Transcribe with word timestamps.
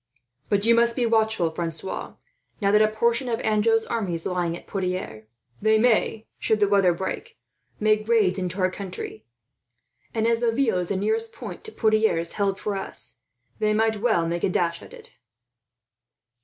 "But 0.49 0.65
you 0.65 0.73
must 0.73 0.95
be 0.95 1.05
watchful, 1.05 1.51
Francois, 1.51 2.15
now 2.59 2.71
that 2.71 2.81
a 2.81 2.87
portion 2.87 3.29
of 3.29 3.39
Anjou's 3.41 3.85
army 3.85 4.15
is 4.15 4.25
lying 4.25 4.57
at 4.57 4.65
Poitiers. 4.65 5.25
They 5.61 5.77
may, 5.77 6.25
should 6.39 6.59
the 6.59 6.67
weather 6.67 6.91
break, 6.91 7.37
make 7.79 8.07
raids 8.07 8.39
into 8.39 8.59
our 8.61 8.71
country; 8.71 9.27
and 10.11 10.25
as 10.25 10.39
Laville 10.41 10.79
is 10.79 10.89
the 10.89 10.95
nearest 10.95 11.33
point 11.33 11.63
to 11.65 11.71
Poitiers 11.71 12.31
held 12.31 12.57
for 12.59 12.75
us, 12.75 13.19
they 13.59 13.75
might 13.75 13.97
well 13.97 14.27
make 14.27 14.43
a 14.43 14.49
dash 14.49 14.81
at 14.81 14.91
it." 14.95 15.19